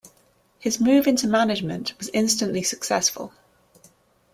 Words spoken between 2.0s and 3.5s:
instantly successful.